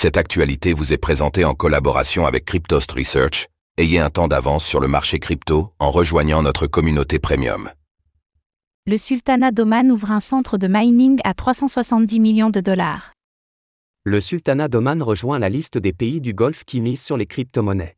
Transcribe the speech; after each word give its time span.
Cette 0.00 0.16
actualité 0.16 0.74
vous 0.74 0.92
est 0.92 0.96
présentée 0.96 1.44
en 1.44 1.54
collaboration 1.54 2.24
avec 2.24 2.44
Cryptost 2.44 2.92
Research. 2.92 3.48
Ayez 3.78 3.98
un 3.98 4.10
temps 4.10 4.28
d'avance 4.28 4.64
sur 4.64 4.78
le 4.78 4.86
marché 4.86 5.18
crypto 5.18 5.72
en 5.80 5.90
rejoignant 5.90 6.40
notre 6.40 6.68
communauté 6.68 7.18
premium. 7.18 7.68
Le 8.86 8.96
Sultanat 8.96 9.50
d'Oman 9.50 9.90
ouvre 9.90 10.12
un 10.12 10.20
centre 10.20 10.56
de 10.56 10.68
mining 10.68 11.18
à 11.24 11.34
370 11.34 12.20
millions 12.20 12.50
de 12.50 12.60
dollars. 12.60 13.12
Le 14.04 14.20
Sultanat 14.20 14.68
d'Oman 14.68 15.02
rejoint 15.02 15.40
la 15.40 15.48
liste 15.48 15.78
des 15.78 15.92
pays 15.92 16.20
du 16.20 16.32
Golfe 16.32 16.62
qui 16.64 16.80
misent 16.80 17.02
sur 17.02 17.16
les 17.16 17.26
crypto-monnaies. 17.26 17.96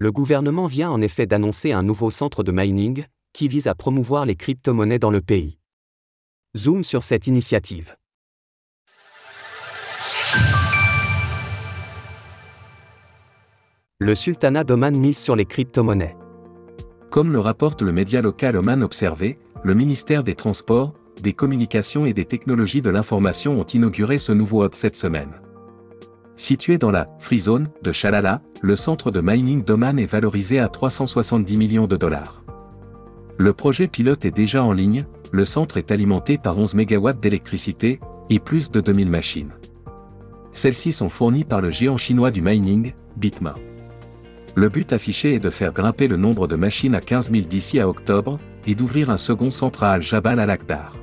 Le 0.00 0.10
gouvernement 0.10 0.66
vient 0.66 0.90
en 0.90 1.00
effet 1.00 1.26
d'annoncer 1.26 1.70
un 1.70 1.84
nouveau 1.84 2.10
centre 2.10 2.42
de 2.42 2.50
mining, 2.50 3.04
qui 3.32 3.46
vise 3.46 3.68
à 3.68 3.76
promouvoir 3.76 4.26
les 4.26 4.34
crypto-monnaies 4.34 4.98
dans 4.98 5.12
le 5.12 5.20
pays. 5.20 5.56
Zoom 6.56 6.82
sur 6.82 7.04
cette 7.04 7.28
initiative. 7.28 7.94
Le 14.06 14.14
sultanat 14.14 14.62
d'Oman 14.62 14.96
mise 14.96 15.18
sur 15.18 15.34
les 15.34 15.46
crypto-monnaies. 15.46 16.16
Comme 17.10 17.32
le 17.32 17.40
rapporte 17.40 17.82
le 17.82 17.90
média 17.90 18.22
local 18.22 18.56
Oman 18.56 18.84
Observé, 18.84 19.40
le 19.64 19.74
ministère 19.74 20.22
des 20.22 20.36
Transports, 20.36 20.94
des 21.20 21.32
Communications 21.32 22.06
et 22.06 22.12
des 22.12 22.24
Technologies 22.24 22.82
de 22.82 22.90
l'Information 22.90 23.58
ont 23.58 23.64
inauguré 23.64 24.18
ce 24.18 24.30
nouveau 24.30 24.64
hub 24.64 24.74
cette 24.74 24.94
semaine. 24.94 25.32
Situé 26.36 26.78
dans 26.78 26.92
la 26.92 27.08
Free 27.18 27.40
Zone 27.40 27.66
de 27.82 27.90
Shalala, 27.90 28.42
le 28.60 28.76
centre 28.76 29.10
de 29.10 29.20
mining 29.20 29.64
d'Oman 29.64 29.98
est 29.98 30.06
valorisé 30.06 30.60
à 30.60 30.68
370 30.68 31.56
millions 31.56 31.88
de 31.88 31.96
dollars. 31.96 32.44
Le 33.38 33.52
projet 33.54 33.88
pilote 33.88 34.24
est 34.24 34.30
déjà 34.30 34.62
en 34.62 34.72
ligne, 34.72 35.04
le 35.32 35.44
centre 35.44 35.78
est 35.78 35.90
alimenté 35.90 36.38
par 36.38 36.56
11 36.56 36.76
MW 36.76 37.12
d'électricité 37.14 37.98
et 38.30 38.38
plus 38.38 38.70
de 38.70 38.80
2000 38.80 39.10
machines. 39.10 39.50
Celles-ci 40.52 40.92
sont 40.92 41.08
fournies 41.08 41.42
par 41.42 41.60
le 41.60 41.70
géant 41.70 41.96
chinois 41.96 42.30
du 42.30 42.40
mining, 42.40 42.92
Bitma. 43.16 43.54
Le 44.58 44.70
but 44.70 44.94
affiché 44.94 45.34
est 45.34 45.38
de 45.38 45.50
faire 45.50 45.70
grimper 45.70 46.08
le 46.08 46.16
nombre 46.16 46.48
de 46.48 46.56
machines 46.56 46.94
à 46.94 47.02
15 47.02 47.30
000 47.30 47.44
d'ici 47.44 47.78
à 47.78 47.86
octobre, 47.86 48.38
et 48.66 48.74
d'ouvrir 48.74 49.10
un 49.10 49.18
second 49.18 49.50
centre 49.50 49.82
à 49.82 49.92
Al-Jabal 49.92 50.40
al-Akhdar. 50.40 50.94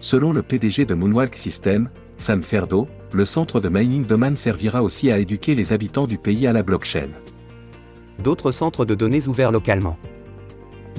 Selon 0.00 0.32
le 0.32 0.42
PDG 0.42 0.84
de 0.84 0.94
Moonwalk 0.94 1.36
System, 1.36 1.88
Sam 2.16 2.42
Ferdo, 2.42 2.88
le 3.12 3.24
centre 3.24 3.60
de 3.60 3.68
mining 3.68 4.04
d'Oman 4.04 4.34
servira 4.34 4.82
aussi 4.82 5.12
à 5.12 5.18
éduquer 5.18 5.54
les 5.54 5.72
habitants 5.72 6.08
du 6.08 6.18
pays 6.18 6.48
à 6.48 6.52
la 6.52 6.64
blockchain. 6.64 7.10
D'autres 8.24 8.50
centres 8.50 8.84
de 8.84 8.96
données 8.96 9.28
ouverts 9.28 9.52
localement. 9.52 9.96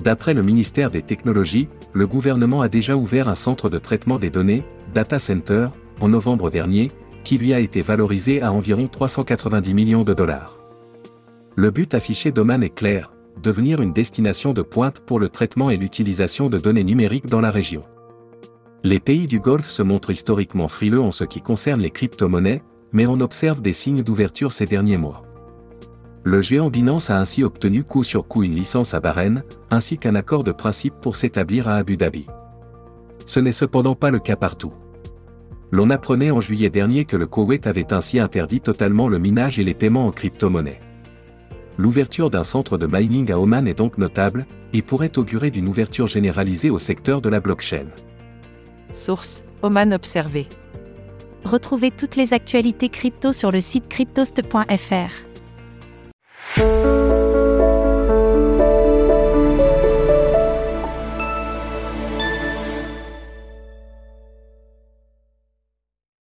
D'après 0.01 0.33
le 0.33 0.43
ministère 0.43 0.91
des 0.91 1.01
Technologies, 1.01 1.67
le 1.91 2.07
gouvernement 2.07 2.61
a 2.61 2.69
déjà 2.69 2.95
ouvert 2.95 3.27
un 3.27 3.35
centre 3.35 3.69
de 3.69 3.77
traitement 3.79 4.17
des 4.17 4.29
données, 4.29 4.63
Data 4.93 5.19
Center, 5.19 5.67
en 5.99 6.07
novembre 6.07 6.49
dernier, 6.49 6.89
qui 7.25 7.37
lui 7.37 7.53
a 7.53 7.59
été 7.59 7.81
valorisé 7.81 8.41
à 8.41 8.53
environ 8.53 8.87
390 8.87 9.73
millions 9.73 10.03
de 10.05 10.13
dollars. 10.13 10.58
Le 11.59 11.71
but 11.71 11.93
affiché 11.93 12.31
d'Oman 12.31 12.63
est 12.63 12.73
clair, 12.73 13.11
devenir 13.43 13.81
une 13.81 13.91
destination 13.91 14.53
de 14.53 14.61
pointe 14.61 15.01
pour 15.01 15.19
le 15.19 15.27
traitement 15.27 15.69
et 15.69 15.75
l'utilisation 15.75 16.49
de 16.49 16.57
données 16.57 16.85
numériques 16.85 17.27
dans 17.27 17.41
la 17.41 17.51
région. 17.51 17.83
Les 18.85 19.01
pays 19.01 19.27
du 19.27 19.41
Golfe 19.41 19.67
se 19.67 19.83
montrent 19.83 20.09
historiquement 20.09 20.69
frileux 20.69 21.01
en 21.01 21.11
ce 21.11 21.25
qui 21.25 21.41
concerne 21.41 21.81
les 21.81 21.89
crypto-monnaies, 21.89 22.63
mais 22.93 23.07
on 23.07 23.19
observe 23.19 23.61
des 23.61 23.73
signes 23.73 24.03
d'ouverture 24.03 24.53
ces 24.53 24.67
derniers 24.67 24.95
mois. 24.95 25.21
Le 26.23 26.39
géant 26.39 26.69
Binance 26.69 27.09
a 27.09 27.19
ainsi 27.19 27.43
obtenu 27.43 27.83
coup 27.83 28.03
sur 28.03 28.25
coup 28.25 28.43
une 28.43 28.55
licence 28.55 28.93
à 28.93 29.01
Bahreïn, 29.01 29.43
ainsi 29.69 29.97
qu'un 29.97 30.15
accord 30.15 30.45
de 30.45 30.53
principe 30.53 30.93
pour 31.01 31.17
s'établir 31.17 31.67
à 31.67 31.75
Abu 31.75 31.97
Dhabi. 31.97 32.25
Ce 33.25 33.41
n'est 33.41 33.51
cependant 33.51 33.95
pas 33.95 34.11
le 34.11 34.19
cas 34.19 34.37
partout. 34.37 34.71
L'on 35.71 35.89
apprenait 35.89 36.31
en 36.31 36.39
juillet 36.39 36.69
dernier 36.69 37.03
que 37.03 37.17
le 37.17 37.27
Koweït 37.27 37.67
avait 37.67 37.91
ainsi 37.91 38.17
interdit 38.17 38.61
totalement 38.61 39.09
le 39.09 39.19
minage 39.19 39.59
et 39.59 39.65
les 39.65 39.73
paiements 39.73 40.07
en 40.07 40.11
crypto-monnaie 40.11 40.79
l'ouverture 41.79 42.29
d'un 42.29 42.43
centre 42.43 42.77
de 42.77 42.85
mining 42.85 43.31
à 43.31 43.39
Oman 43.39 43.65
est 43.65 43.73
donc 43.73 43.97
notable, 43.97 44.45
et 44.73 44.81
pourrait 44.81 45.17
augurer 45.17 45.49
d'une 45.49 45.69
ouverture 45.69 46.07
généralisée 46.07 46.69
au 46.69 46.77
secteur 46.77 47.21
de 47.21 47.29
la 47.29 47.39
blockchain. 47.39 47.85
Source 48.93 49.45
Oman 49.63 49.93
Observé. 49.93 50.47
Retrouvez 51.45 51.89
toutes 51.89 52.17
les 52.17 52.33
actualités 52.33 52.89
crypto 52.89 53.31
sur 53.31 53.49
le 53.49 53.61
site 53.61 53.87
cryptost.fr. 53.87 55.13